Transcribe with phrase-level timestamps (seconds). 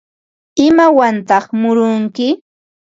[0.67, 2.27] ¿Imawantaq murunki?